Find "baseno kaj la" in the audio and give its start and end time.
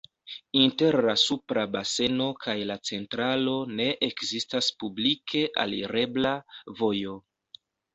1.75-2.79